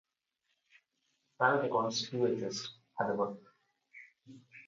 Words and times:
Private 1.37 1.67
accounts 1.67 2.09
do 2.09 2.25
exist, 2.25 2.73
however. 2.97 3.35